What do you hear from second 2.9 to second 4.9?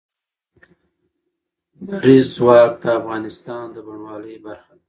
افغانستان د بڼوالۍ برخه ده.